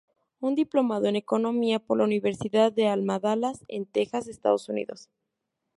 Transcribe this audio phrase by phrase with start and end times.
[0.41, 5.11] Es diplomado en Economía por la Universidad de Alma Dallas en Texas, Estados Unidos.